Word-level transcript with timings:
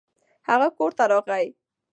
هغه 0.49 0.67
کور 0.77 0.91
ته 0.97 1.03
راغی. 1.11 1.47